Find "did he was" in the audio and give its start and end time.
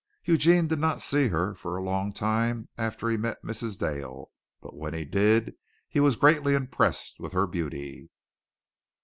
5.05-6.15